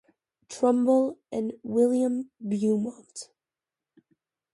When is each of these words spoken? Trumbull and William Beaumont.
Trumbull 0.49 1.19
and 1.31 1.53
William 1.61 2.31
Beaumont. 2.39 3.29